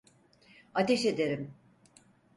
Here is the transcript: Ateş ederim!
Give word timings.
Ateş 0.73 1.05
ederim! 1.05 1.53